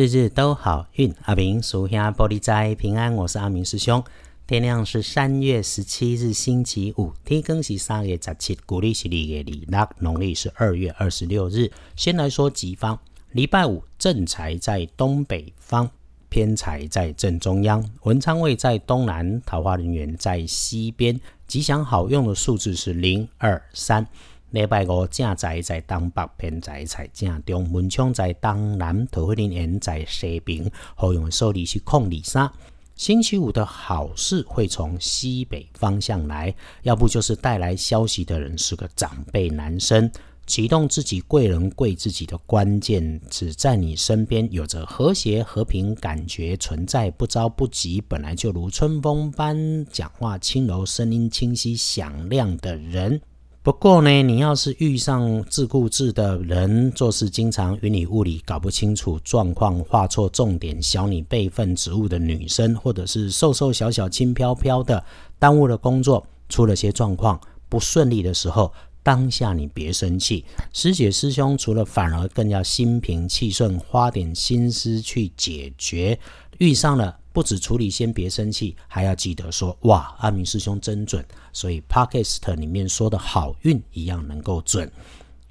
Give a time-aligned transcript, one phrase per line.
[0.00, 3.14] 日日都好运，阿明属下玻璃斋平安。
[3.14, 4.02] 我是阿明师兄。
[4.46, 11.70] 天亮是三月十七日星期五，天更是三月十七，古历是二月二六，农历是二月二十六日。
[11.96, 12.98] 先来说吉方，
[13.32, 15.90] 礼拜五正财在东北方，
[16.30, 21.20] 偏财在正中央，文昌位在东南，桃花人员在西边。
[21.46, 24.06] 吉祥好用的数字是零二三。
[24.50, 30.68] 礼拜五正在在东北，偏在在正中，文昌在东南，桃花林缘在西边。
[30.96, 32.50] 好用数字是空二三。
[32.96, 36.52] 星期五的好事会从西北方向来，
[36.82, 40.10] 要不就是带来消息的人是个长辈男生。
[40.46, 53.20] 启动自己贵人贵自己的关键，只在你身边，有着和谐和平感觉存在，不着不急，本来就如春风般讲话轻柔，声音清晰响亮的人。
[53.62, 65.04] 不过呢，你要是遇上自顾自的人，做事经常云里雾里，搞不清楚状况，画错重点，小你辈分职务的女生，或者是瘦瘦小小轻飘飘的，
[65.38, 70.42] 耽误了工作，出了些状况，不顺利的时候，当下你别生气，
[70.72, 76.18] 师姐师兄除了反而更要心平气顺，花点心思去解决。
[76.56, 77.19] 遇上了。
[77.32, 84.90] 不止处理，先别生气，还要记得说哇，阿明师兄真准，所以 Podcast 里面说的好运一样能够准。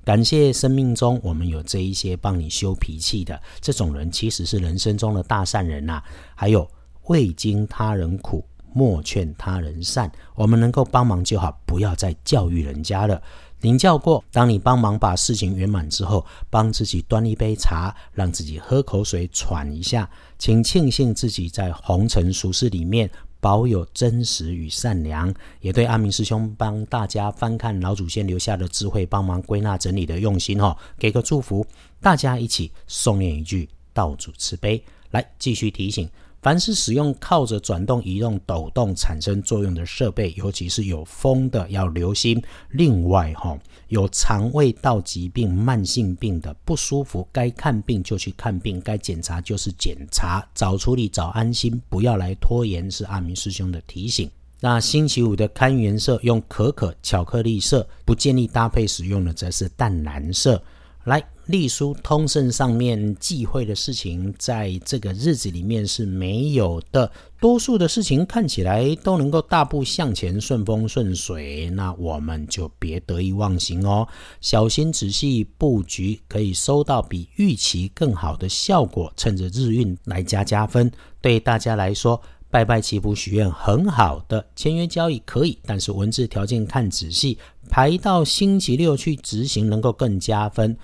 [0.03, 6.01] 感谢生命中我们有这一些帮你修脾气的这种人，其实是人生中的大善人呐。
[6.35, 6.69] 还有
[7.07, 13.21] 未经他人苦，莫劝他人善，我们能够帮忙就好，不要再教育人家了。
[13.61, 23.09] 您叫过，当你帮忙把事情圆满之后，帮自己端一杯茶，让自己喝口水喘一下，请庆幸自己在红尘俗世里面
[23.41, 31.65] 保有真实与善良，也对阿明师兄帮大家翻看老祖先留下的智慧，帮忙归纳整理的用心哦，给个祝福，
[31.99, 36.09] 大家一起诵念一句道主慈悲，来继续提醒。
[36.41, 42.41] 凡是使用靠着转动、移动、抖动产生作用的设备，尤其是有风的，要留心。
[42.71, 52.89] 另外，哈，有肠胃道疾病、慢性病的不舒服，该看病就去看病，该检查就是检查，早处理早安心，不要来拖延。
[52.89, 54.29] 是阿明师兄的提醒。
[54.59, 60.61] 那星期五的看颜色用可可巧克力色，不建议搭配使用的则是淡蓝色。
[61.05, 61.23] 来。
[61.45, 67.11] 隶书通胜上面忌讳的事情，在这个日子里面是没有的。
[67.39, 74.07] 多数的事情看起来都能够大步向前，顺风顺水，那我们就别得意忘形哦，
[74.41, 79.11] 小心仔细布局，可以收到比预期更好的效果。
[79.17, 82.21] 趁着日运来加加分，对大家来说，
[82.51, 90.75] 拜拜祈福许愿很好的，签约交易可以，但是文字条件看仔细，排到星期六去执行，能够更加分。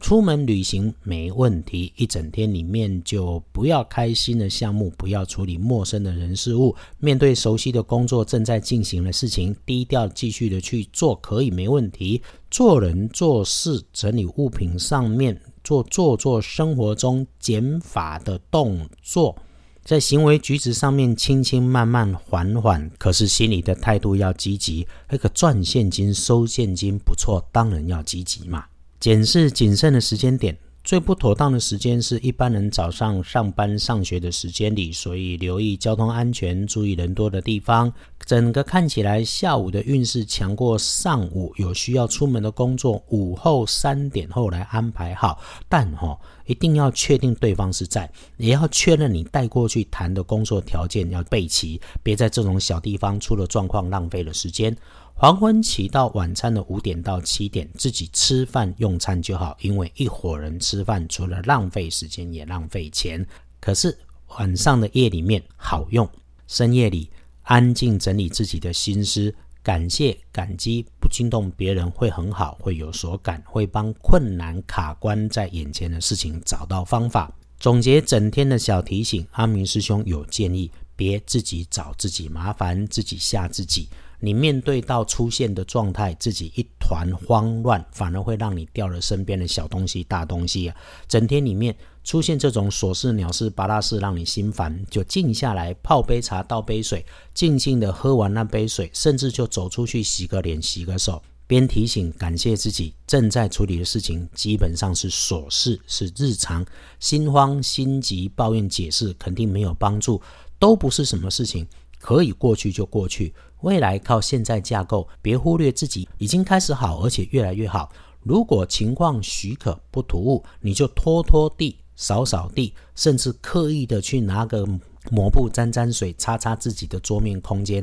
[0.00, 6.74] 出门旅行没问题，一整天里面就不要开新的项目，不要处理陌生的人事物。
[6.98, 12.22] 面对熟悉的工作正在进行的事情，低调继续的去做，可以没问题。
[12.50, 19.36] 做人做事、整理物品上面做做做生活中减法的动作，
[19.84, 24.88] 在行为举止上面轻轻慢慢缓缓，可是心里的态度要积极。
[25.10, 28.64] 那个赚现金收现金不错，当然要积极嘛。
[28.98, 37.90] 检视谨慎的时间点，最不妥当的时间是一般人早上上班上学的时间里，所以留意交通安全，注意人多的地方。
[38.26, 45.40] 整个看起来下午的运势强过上午，有需要出门的工作，午后三点后来安排好。
[45.70, 54.76] 但哈，一定要确定对方是在，也要确认你带过去谈的工作条件要备齐，别在这种小地方出了状况，浪费了时间。
[55.16, 63.24] 黄昏起到晚餐的五点到七点，自己吃饭用餐就好，因为一伙人吃饭，除了浪费时间也浪费钱。
[63.60, 63.96] 可是
[64.36, 66.06] 晚上的夜里面好用，
[66.48, 67.08] 深夜里
[67.44, 69.32] 安静整理自己的心思，
[69.62, 77.32] 感谢感激，不惊动别人会很好，会有所感，会帮困难卡关在眼前的事情找到方法。
[77.60, 83.88] 总结整天的小提醒，阿明师兄有建议，别自己找自己麻烦，自己吓自己。
[84.20, 90.76] 你面对到出现的状态，自己一团慌乱，反而会让你掉了身边的小东西、大东西啊！
[91.06, 106.64] 整天里面出现这种琐事、鸟事、巴拉事，让你心烦，就静下来，泡杯茶，倒杯水，静静的喝完那杯水，甚至就走出去洗个脸、洗个手，边提醒、感谢自己正在处理的事情，基本上是琐事，是日常。
[107.00, 110.20] 心慌、心急、抱怨、解释，肯定没有帮助，
[110.58, 111.66] 都不是什么事情，
[112.04, 113.32] 可以过去就过去。
[113.62, 117.90] 未来靠现在架构，别忽略自己已经开始好，而且越来越好。
[118.22, 124.66] 如果情况许可不突兀，你就拖拖地扫扫地，甚至刻意的去拿个
[125.10, 127.82] 抹布沾沾水，擦擦自己的桌面空间，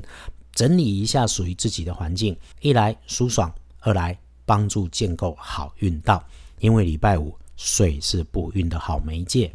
[0.54, 2.38] 整理一下属于自己的环境。
[2.60, 4.16] 一来舒爽，二来
[4.46, 6.24] 帮助建构好运道。
[6.60, 9.52] 因为礼拜五水是补运的好媒介。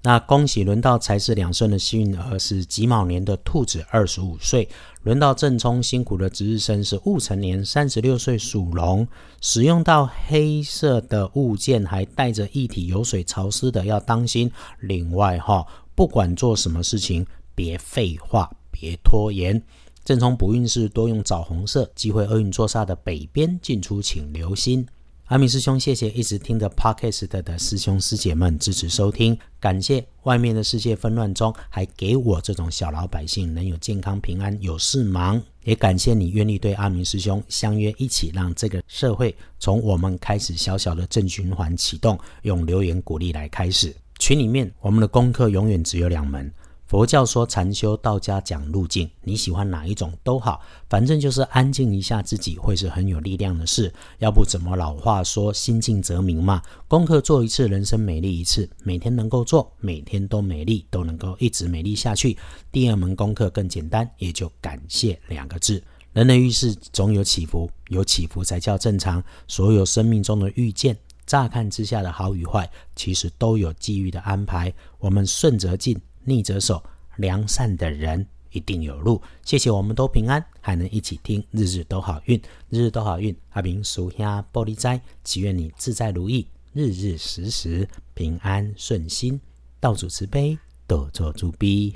[0.00, 4.68] 那恭喜轮到财势两顺的幸运儿是己卯年的兔子，二十五岁。
[5.02, 9.06] 轮到正冲辛苦的值日生是戊辰年三十六岁属龙。
[9.40, 14.50] 使用到黑色的物件，还带着液体、油水、潮湿的要当心。
[14.80, 15.66] 另外哈，
[15.96, 19.60] 不管做什么事情，别废话，别拖延。
[20.04, 24.86] 正冲补运是多用枣红色，忌讳厄运坐煞的北边进出，请留心。
[25.28, 43.94] 阿明师兄，谢谢一直听着 Podcast 的师兄师姐们支持收听，感谢外面的世界纷乱中，还给我这种小老百姓能有健康平安、有事忙，也感谢你愿意对阿明师兄相约一起，让这个社会从我们开始小小的正循环启动，用留言鼓励来开始。
[44.18, 46.50] 群里面我们的功课永远只有两门。
[46.88, 53.92] 佛教说禅修，道家讲路径，你喜欢哪一种都好，反正就是安静一下自己，会是很有力量的事。
[54.20, 56.62] 要不怎么老话说心静则明嘛？
[56.88, 62.38] 功课做一次，人生美丽一次，每天能够做，每天都美丽，都能够一直美丽下去。
[62.72, 65.82] 第二门功课更简单，也就感谢两个字。
[66.14, 69.22] 人的遇事总有起伏，有起伏才叫正常。
[69.46, 70.96] 所有生命中的遇见，
[71.26, 74.72] 乍看之下的好与坏，其实都有机遇的安排。
[74.98, 76.00] 我们顺则进。
[76.28, 76.82] 逆者守，
[77.16, 79.22] 良善的人一定有路。
[79.42, 83.34] 谢谢，我们都平安，还能一起听，日日都好运，日日都好运。
[83.50, 89.40] 阿明属下玻璃斋，祈愿你自在如意，日日时时平安顺心，
[89.80, 91.94] 道主慈悲，多做主逼。